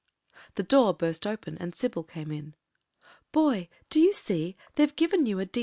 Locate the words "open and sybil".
1.27-2.01